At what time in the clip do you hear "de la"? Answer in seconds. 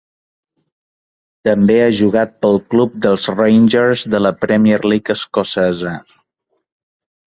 4.17-4.35